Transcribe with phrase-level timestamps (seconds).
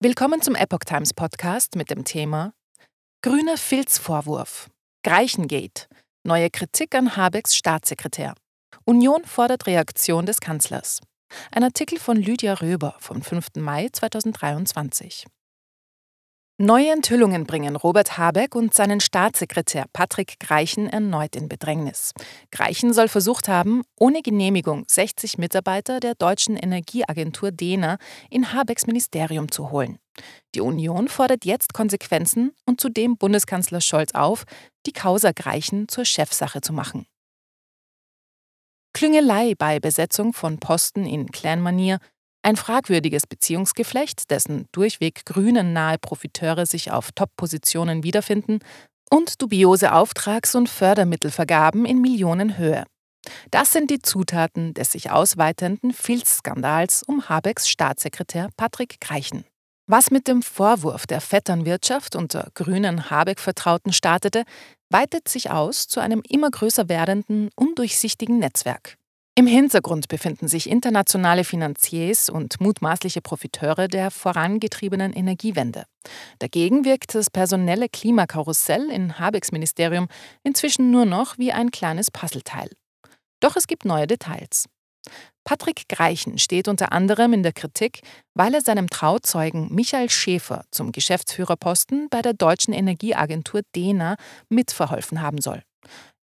[0.00, 2.52] Willkommen zum Epoch Times Podcast mit dem Thema
[3.20, 4.70] Grüner Filzvorwurf.
[5.02, 5.88] Greichengate.
[6.24, 8.34] Neue Kritik an Habecks Staatssekretär.
[8.84, 11.00] Union fordert Reaktion des Kanzlers.
[11.50, 13.56] Ein Artikel von Lydia Röber vom 5.
[13.56, 15.26] Mai 2023.
[16.60, 22.12] Neue Enthüllungen bringen Robert Habeck und seinen Staatssekretär Patrick Greichen erneut in Bedrängnis.
[22.50, 27.98] Greichen soll versucht haben, ohne Genehmigung 60 Mitarbeiter der deutschen Energieagentur DENA
[28.28, 30.00] in Habecks Ministerium zu holen.
[30.56, 34.42] Die Union fordert jetzt Konsequenzen und zudem Bundeskanzler Scholz auf,
[34.84, 37.06] die Causa Greichen zur Chefsache zu machen.
[38.94, 42.00] Klüngelei bei Besetzung von Posten in Clanmanier
[42.48, 48.60] ein fragwürdiges Beziehungsgeflecht, dessen durchweg grünen nahe Profiteure sich auf Top-Positionen wiederfinden
[49.10, 52.84] und dubiose Auftrags- und Fördermittelvergaben in Millionenhöhe.
[53.50, 59.44] Das sind die Zutaten des sich ausweitenden Filzskandals um Habecks Staatssekretär Patrick Greichen.
[59.86, 64.44] Was mit dem Vorwurf der Vetternwirtschaft unter grünen Habeck-Vertrauten startete,
[64.88, 68.96] weitet sich aus zu einem immer größer werdenden, undurchsichtigen Netzwerk.
[69.38, 75.84] Im Hintergrund befinden sich internationale Finanziers und mutmaßliche Profiteure der vorangetriebenen Energiewende.
[76.40, 80.08] Dagegen wirkt das personelle Klimakarussell in Habecks Ministerium
[80.42, 82.68] inzwischen nur noch wie ein kleines Puzzleteil.
[83.38, 84.64] Doch es gibt neue Details.
[85.44, 88.00] Patrick Greichen steht unter anderem in der Kritik,
[88.34, 94.16] weil er seinem Trauzeugen Michael Schäfer zum Geschäftsführerposten bei der deutschen Energieagentur DENA
[94.48, 95.62] mitverholfen haben soll.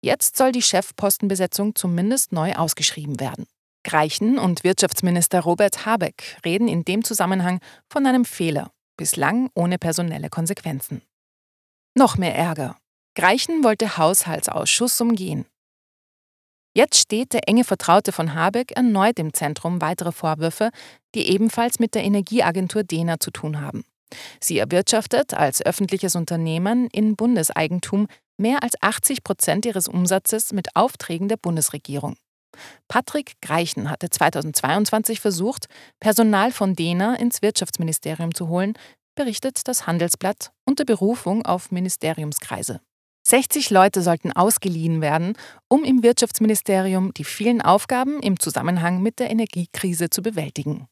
[0.00, 3.46] Jetzt soll die Chefpostenbesetzung zumindest neu ausgeschrieben werden.
[3.84, 10.28] Greichen und Wirtschaftsminister Robert Habeck reden in dem Zusammenhang von einem Fehler, bislang ohne personelle
[10.28, 11.02] Konsequenzen.
[11.94, 12.76] Noch mehr Ärger.
[13.14, 15.46] Greichen wollte Haushaltsausschuss umgehen.
[16.76, 20.70] Jetzt steht der enge Vertraute von Habeck erneut im Zentrum weiterer Vorwürfe,
[21.14, 23.84] die ebenfalls mit der Energieagentur DENA zu tun haben.
[24.40, 31.28] Sie erwirtschaftet als öffentliches Unternehmen in Bundeseigentum mehr als 80 Prozent ihres Umsatzes mit Aufträgen
[31.28, 32.16] der Bundesregierung.
[32.88, 35.66] Patrick Greichen hatte 2022 versucht,
[36.00, 38.74] Personal von DENA ins Wirtschaftsministerium zu holen,
[39.14, 42.80] berichtet das Handelsblatt unter Berufung auf Ministeriumskreise.
[43.26, 45.34] 60 Leute sollten ausgeliehen werden,
[45.68, 50.86] um im Wirtschaftsministerium die vielen Aufgaben im Zusammenhang mit der Energiekrise zu bewältigen.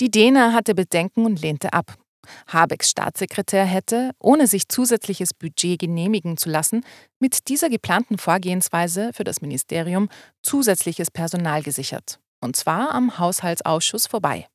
[0.00, 1.96] Die DENA hatte Bedenken und lehnte ab.
[2.46, 6.84] Habecks Staatssekretär hätte, ohne sich zusätzliches Budget genehmigen zu lassen,
[7.18, 10.08] mit dieser geplanten Vorgehensweise für das Ministerium
[10.42, 14.46] zusätzliches Personal gesichert, und zwar am Haushaltsausschuss vorbei.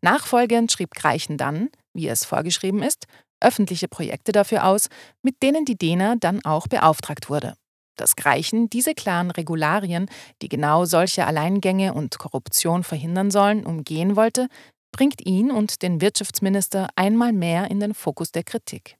[0.00, 3.06] Nachfolgend schrieb Greichen dann, wie es vorgeschrieben ist,
[3.40, 4.88] öffentliche Projekte dafür aus,
[5.22, 7.54] mit denen die DENA dann auch beauftragt wurde.
[7.96, 10.08] Dass Greichen diese klaren Regularien,
[10.40, 14.48] die genau solche Alleingänge und Korruption verhindern sollen, umgehen wollte,
[14.92, 18.96] bringt ihn und den Wirtschaftsminister einmal mehr in den Fokus der Kritik.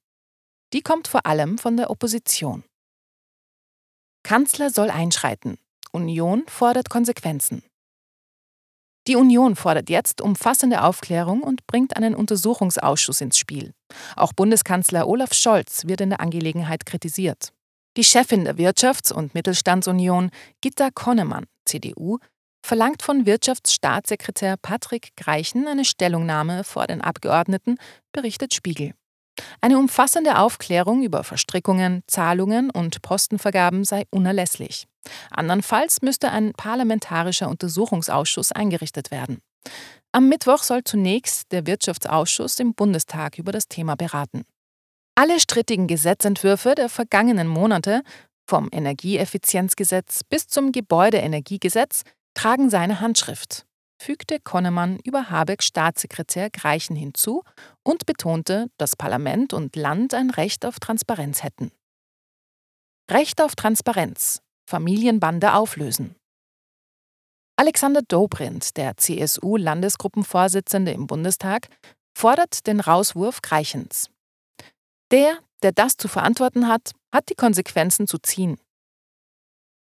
[0.73, 2.65] Die kommt vor allem von der Opposition.
[4.23, 5.59] Kanzler soll einschreiten.
[5.93, 7.63] Union fordert Konsequenzen.
[9.07, 13.73] Die Union fordert jetzt umfassende Aufklärung und bringt einen Untersuchungsausschuss ins Spiel.
[14.17, 17.55] Auch Bundeskanzler Olaf Scholz wird in der Angelegenheit kritisiert.
[17.97, 22.19] Die Chefin der Wirtschafts- und Mittelstandsunion, Gitta Konnemann, CDU,
[22.69, 27.79] verlangt von Wirtschaftsstaatssekretär Patrick Greichen eine Stellungnahme vor den Abgeordneten,
[28.13, 28.93] berichtet Spiegel.
[29.63, 34.87] Eine umfassende Aufklärung über Verstrickungen, Zahlungen und Postenvergaben sei unerlässlich.
[35.31, 39.39] Andernfalls müsste ein parlamentarischer Untersuchungsausschuss eingerichtet werden.
[40.13, 44.45] Am Mittwoch soll zunächst der Wirtschaftsausschuss im Bundestag über das Thema beraten.
[45.15, 48.03] Alle strittigen Gesetzentwürfe der vergangenen Monate,
[48.47, 52.03] vom Energieeffizienzgesetz bis zum Gebäudeenergiegesetz,
[52.39, 53.67] tragen seine Handschrift,
[54.01, 57.43] fügte Konnemann über Habecks Staatssekretär Greichen hinzu
[57.83, 61.73] und betonte, dass Parlament und Land ein Recht auf Transparenz hätten.
[63.11, 64.41] Recht auf Transparenz.
[64.71, 66.15] Familienbande auflösen.
[67.57, 71.67] Alexander Dobrindt, der CSU-Landesgruppenvorsitzende im Bundestag,
[72.17, 74.11] fordert den Rauswurf Greichens.
[75.11, 78.61] Der, der das zu verantworten hat, hat die Konsequenzen zu ziehen.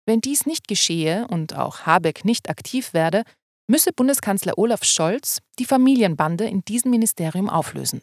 [0.07, 3.25] Wenn dies nicht geschehe und auch Habeck nicht aktiv werde,
[3.67, 8.03] müsse Bundeskanzler Olaf Scholz die Familienbande in diesem Ministerium auflösen.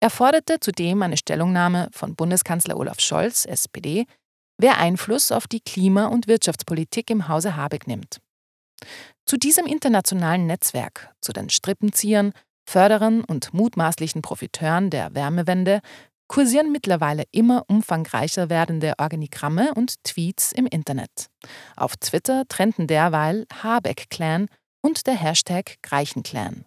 [0.00, 4.06] Er forderte zudem eine Stellungnahme von Bundeskanzler Olaf Scholz, SPD,
[4.58, 8.20] wer Einfluss auf die Klima- und Wirtschaftspolitik im Hause Habeck nimmt.
[9.26, 12.32] Zu diesem internationalen Netzwerk, zu den Strippenziehern,
[12.68, 15.80] Förderern und mutmaßlichen Profiteuren der Wärmewende
[16.32, 21.26] kursieren mittlerweile immer umfangreicher werdende Organigramme und Tweets im Internet.
[21.76, 24.46] Auf Twitter trennten derweil Habeck-Clan
[24.80, 26.64] und der Hashtag Greichen-Clan.